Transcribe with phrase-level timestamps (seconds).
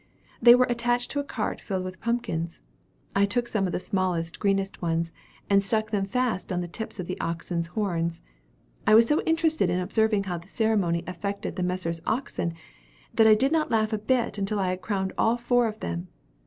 [0.41, 2.59] They were attached to a cart filled with pumpkins.
[3.15, 5.11] I took some of the smallest, greenest ones,
[5.47, 8.23] and stuck them fast on the tips of the oxen's horns.
[8.87, 12.01] I was so interested in observing how the ceremony affected the Messrs.
[12.07, 12.55] Oxen,
[13.13, 16.07] that I did not laugh a bit until I had crowned all four of them.